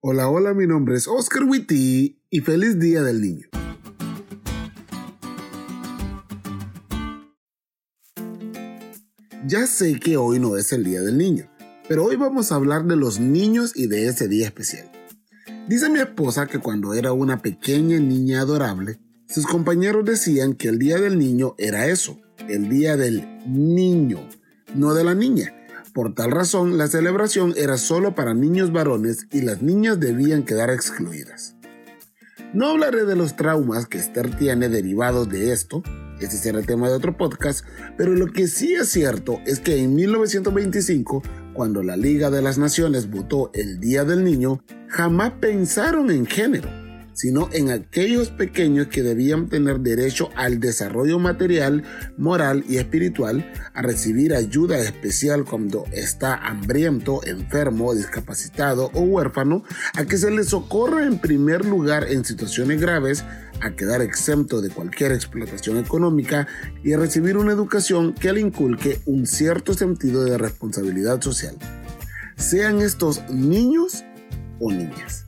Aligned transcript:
Hola, 0.00 0.28
hola, 0.28 0.54
mi 0.54 0.64
nombre 0.64 0.94
es 0.94 1.08
Oscar 1.08 1.42
Witty 1.42 2.22
y 2.30 2.40
feliz 2.42 2.78
Día 2.78 3.02
del 3.02 3.20
Niño. 3.20 3.48
Ya 9.44 9.66
sé 9.66 9.98
que 9.98 10.16
hoy 10.16 10.38
no 10.38 10.56
es 10.56 10.72
el 10.72 10.84
Día 10.84 11.00
del 11.00 11.18
Niño, 11.18 11.50
pero 11.88 12.04
hoy 12.04 12.14
vamos 12.14 12.52
a 12.52 12.54
hablar 12.54 12.84
de 12.84 12.94
los 12.94 13.18
niños 13.18 13.72
y 13.74 13.88
de 13.88 14.06
ese 14.06 14.28
día 14.28 14.46
especial. 14.46 14.88
Dice 15.66 15.90
mi 15.90 15.98
esposa 15.98 16.46
que 16.46 16.60
cuando 16.60 16.94
era 16.94 17.12
una 17.12 17.42
pequeña 17.42 17.98
niña 17.98 18.42
adorable, 18.42 19.00
sus 19.26 19.48
compañeros 19.48 20.04
decían 20.04 20.54
que 20.54 20.68
el 20.68 20.78
Día 20.78 20.98
del 20.98 21.18
Niño 21.18 21.56
era 21.58 21.88
eso, 21.88 22.20
el 22.48 22.68
Día 22.68 22.96
del 22.96 23.26
Niño, 23.48 24.20
no 24.76 24.94
de 24.94 25.02
la 25.02 25.16
niña. 25.16 25.57
Por 25.98 26.14
tal 26.14 26.30
razón, 26.30 26.78
la 26.78 26.86
celebración 26.86 27.54
era 27.56 27.76
solo 27.76 28.14
para 28.14 28.32
niños 28.32 28.70
varones 28.70 29.26
y 29.32 29.40
las 29.40 29.62
niñas 29.62 29.98
debían 29.98 30.44
quedar 30.44 30.70
excluidas. 30.70 31.56
No 32.54 32.68
hablaré 32.68 33.04
de 33.04 33.16
los 33.16 33.34
traumas 33.34 33.88
que 33.88 33.98
Esther 33.98 34.36
tiene 34.36 34.68
derivados 34.68 35.28
de 35.28 35.50
esto, 35.50 35.82
ese 36.20 36.36
será 36.36 36.60
el 36.60 36.66
tema 36.66 36.88
de 36.88 36.94
otro 36.94 37.16
podcast, 37.16 37.66
pero 37.96 38.14
lo 38.14 38.28
que 38.28 38.46
sí 38.46 38.74
es 38.74 38.90
cierto 38.90 39.40
es 39.44 39.58
que 39.58 39.82
en 39.82 39.96
1925, 39.96 41.20
cuando 41.52 41.82
la 41.82 41.96
Liga 41.96 42.30
de 42.30 42.42
las 42.42 42.58
Naciones 42.58 43.10
votó 43.10 43.50
el 43.52 43.80
Día 43.80 44.04
del 44.04 44.22
Niño, 44.22 44.62
jamás 44.86 45.32
pensaron 45.40 46.12
en 46.12 46.26
género 46.26 46.77
sino 47.18 47.48
en 47.52 47.72
aquellos 47.72 48.30
pequeños 48.30 48.86
que 48.86 49.02
debían 49.02 49.48
tener 49.48 49.80
derecho 49.80 50.30
al 50.36 50.60
desarrollo 50.60 51.18
material, 51.18 51.82
moral 52.16 52.64
y 52.68 52.76
espiritual, 52.76 53.52
a 53.74 53.82
recibir 53.82 54.34
ayuda 54.34 54.78
especial 54.78 55.44
cuando 55.44 55.84
está 55.90 56.36
hambriento, 56.36 57.20
enfermo, 57.26 57.92
discapacitado 57.92 58.92
o 58.94 59.00
huérfano, 59.00 59.64
a 59.94 60.04
que 60.04 60.16
se 60.16 60.30
les 60.30 60.50
socorra 60.50 61.06
en 61.06 61.18
primer 61.18 61.64
lugar 61.64 62.06
en 62.08 62.24
situaciones 62.24 62.80
graves, 62.80 63.24
a 63.60 63.74
quedar 63.74 64.00
exento 64.00 64.60
de 64.60 64.70
cualquier 64.70 65.10
explotación 65.10 65.76
económica 65.78 66.46
y 66.84 66.92
a 66.92 66.98
recibir 66.98 67.36
una 67.36 67.50
educación 67.50 68.14
que 68.14 68.32
le 68.32 68.42
inculque 68.42 69.00
un 69.06 69.26
cierto 69.26 69.74
sentido 69.74 70.22
de 70.22 70.38
responsabilidad 70.38 71.20
social. 71.20 71.56
Sean 72.36 72.80
estos 72.80 73.28
niños 73.28 74.04
o 74.60 74.70
niñas. 74.70 75.27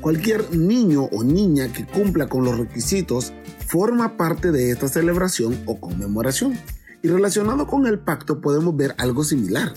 Cualquier 0.00 0.56
niño 0.56 1.04
o 1.04 1.24
niña 1.24 1.72
que 1.72 1.84
cumpla 1.84 2.28
con 2.28 2.44
los 2.44 2.56
requisitos 2.56 3.32
forma 3.66 4.16
parte 4.16 4.52
de 4.52 4.70
esta 4.70 4.88
celebración 4.88 5.60
o 5.66 5.80
conmemoración. 5.80 6.58
Y 7.02 7.08
relacionado 7.08 7.66
con 7.66 7.86
el 7.86 7.98
pacto 7.98 8.40
podemos 8.40 8.76
ver 8.76 8.94
algo 8.98 9.24
similar. 9.24 9.72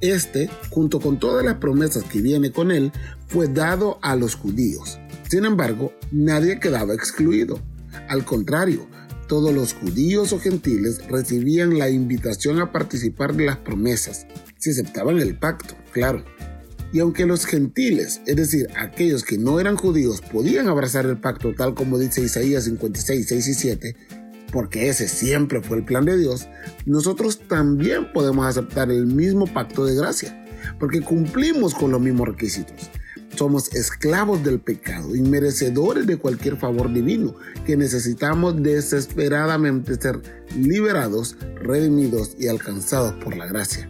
Este, 0.00 0.50
junto 0.70 1.00
con 1.00 1.18
todas 1.18 1.44
las 1.44 1.56
promesas 1.56 2.04
que 2.04 2.20
viene 2.20 2.52
con 2.52 2.70
él, 2.70 2.92
fue 3.28 3.48
dado 3.48 3.98
a 4.02 4.16
los 4.16 4.34
judíos. 4.34 4.98
Sin 5.28 5.44
embargo, 5.44 5.92
nadie 6.10 6.60
quedaba 6.60 6.92
excluido. 6.92 7.60
Al 8.08 8.24
contrario, 8.24 8.86
todos 9.28 9.54
los 9.54 9.72
judíos 9.72 10.32
o 10.32 10.40
gentiles 10.40 11.06
recibían 11.08 11.78
la 11.78 11.88
invitación 11.88 12.60
a 12.60 12.70
participar 12.70 13.34
de 13.34 13.46
las 13.46 13.56
promesas, 13.56 14.26
si 14.58 14.70
aceptaban 14.70 15.18
el 15.20 15.38
pacto, 15.38 15.74
claro. 15.92 16.22
Y 16.92 17.00
aunque 17.00 17.24
los 17.24 17.46
gentiles, 17.46 18.20
es 18.26 18.36
decir, 18.36 18.68
aquellos 18.76 19.24
que 19.24 19.38
no 19.38 19.58
eran 19.58 19.76
judíos, 19.76 20.20
podían 20.20 20.68
abrazar 20.68 21.06
el 21.06 21.18
pacto 21.18 21.54
tal 21.54 21.74
como 21.74 21.98
dice 21.98 22.20
Isaías 22.20 22.64
56, 22.64 23.26
6 23.26 23.48
y 23.48 23.54
7, 23.54 23.96
porque 24.52 24.88
ese 24.88 25.08
siempre 25.08 25.62
fue 25.62 25.78
el 25.78 25.84
plan 25.84 26.04
de 26.04 26.18
Dios, 26.18 26.48
nosotros 26.84 27.40
también 27.48 28.12
podemos 28.12 28.46
aceptar 28.46 28.90
el 28.90 29.06
mismo 29.06 29.46
pacto 29.46 29.86
de 29.86 29.94
gracia, 29.94 30.44
porque 30.78 31.00
cumplimos 31.00 31.74
con 31.74 31.90
los 31.92 32.00
mismos 32.00 32.28
requisitos. 32.28 32.90
Somos 33.34 33.74
esclavos 33.74 34.44
del 34.44 34.60
pecado, 34.60 35.16
inmerecedores 35.16 36.06
de 36.06 36.18
cualquier 36.18 36.58
favor 36.58 36.92
divino, 36.92 37.34
que 37.64 37.78
necesitamos 37.78 38.62
desesperadamente 38.62 39.94
ser 39.94 40.20
liberados, 40.54 41.36
redimidos 41.62 42.36
y 42.38 42.48
alcanzados 42.48 43.14
por 43.24 43.34
la 43.34 43.46
gracia. 43.46 43.88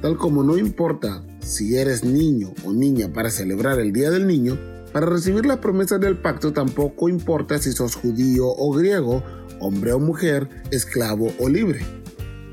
Tal 0.00 0.16
como 0.16 0.42
no 0.42 0.56
importa 0.56 1.22
si 1.42 1.76
eres 1.76 2.04
niño 2.04 2.52
o 2.64 2.72
niña 2.72 3.12
para 3.12 3.30
celebrar 3.30 3.78
el 3.80 3.92
Día 3.92 4.10
del 4.10 4.26
Niño, 4.26 4.58
para 4.92 5.06
recibir 5.06 5.46
las 5.46 5.58
promesas 5.58 6.00
del 6.00 6.18
pacto 6.18 6.52
tampoco 6.52 7.08
importa 7.08 7.58
si 7.58 7.72
sos 7.72 7.94
judío 7.94 8.46
o 8.46 8.72
griego, 8.72 9.22
hombre 9.60 9.92
o 9.92 9.98
mujer, 9.98 10.48
esclavo 10.70 11.32
o 11.38 11.48
libre. 11.48 11.80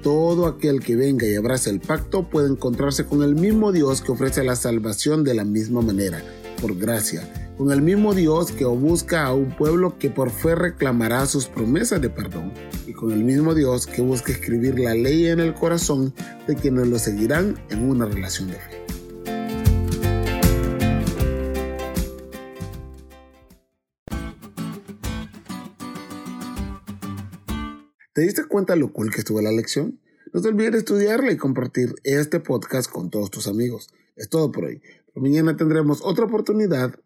Todo 0.02 0.48
aquel 0.48 0.80
que 0.80 0.96
venga 0.96 1.28
y 1.28 1.36
abrace 1.36 1.70
el 1.70 1.82
pacto 1.82 2.30
puede 2.30 2.48
encontrarse 2.48 3.06
con 3.06 3.22
el 3.22 3.36
mismo 3.36 3.74
Dios 3.74 4.02
que 4.02 4.14
ofrece 4.14 4.44
la 4.44 4.56
salvación 4.56 5.26
de 5.26 5.34
la 5.34 5.44
misma 5.44 5.82
manera, 5.82 6.24
por 6.62 6.78
gracia, 6.78 7.49
con 7.59 7.74
el 7.74 7.81
mismo 7.81 8.14
Dios 8.14 8.53
que 8.53 8.64
busca 8.64 9.25
a 9.25 9.34
un 9.34 9.53
pueblo 9.53 9.97
que 10.00 10.09
por 10.09 10.31
fe 10.31 10.56
reclamará 10.56 11.25
sus 11.25 11.47
promesas 11.47 12.02
de 12.02 12.09
perdón, 12.09 12.53
y 12.88 12.94
con 12.94 13.12
el 13.12 13.22
mismo 13.22 13.53
Dios 13.53 13.86
que 13.86 14.02
busca 14.02 14.31
escribir 14.31 14.80
la 14.80 14.94
ley 14.94 15.28
en 15.28 15.42
el 15.42 15.53
corazón 15.53 16.14
de 16.47 16.56
quienes 16.56 16.88
lo 16.88 16.97
seguirán 16.97 17.62
en 17.70 17.84
una 17.84 18.06
relación 18.06 18.47
de 18.47 18.53
fe. 18.53 18.86
¿Te 28.14 28.22
diste 28.22 28.46
cuenta 28.46 28.78
lo 28.78 28.94
cool 28.94 29.12
que 29.12 29.18
estuvo 29.18 29.41
la 29.41 29.52
lección? 29.52 30.00
No 30.31 30.41
te 30.41 30.47
olvides 30.47 30.72
de 30.72 30.78
estudiarla 30.78 31.34
y 31.34 31.38
compartir 31.38 31.94
este 32.06 32.40
podcast 32.40 32.90
con 32.90 33.09
todos 33.09 33.30
tus 33.30 33.47
amigos. 33.47 33.90
Es 34.16 34.30
todo 34.30 34.50
por 34.50 34.64
hoy. 34.64 34.81
Mañana 35.14 35.58
tendremos 35.58 36.00
otra 36.02 36.24
oportunidad 36.24 36.97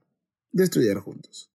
de 0.53 0.63
estudiar 0.63 0.99
juntos. 0.99 1.49